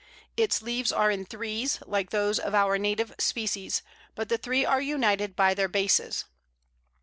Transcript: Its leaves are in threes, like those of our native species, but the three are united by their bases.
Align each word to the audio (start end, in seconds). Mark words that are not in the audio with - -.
Its 0.35 0.63
leaves 0.63 0.91
are 0.91 1.11
in 1.11 1.23
threes, 1.25 1.77
like 1.85 2.09
those 2.09 2.39
of 2.39 2.55
our 2.55 2.79
native 2.79 3.13
species, 3.19 3.83
but 4.15 4.29
the 4.29 4.37
three 4.39 4.65
are 4.65 4.81
united 4.81 5.35
by 5.35 5.53
their 5.53 5.69
bases. 5.69 6.25